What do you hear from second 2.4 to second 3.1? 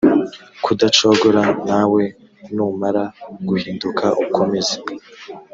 numara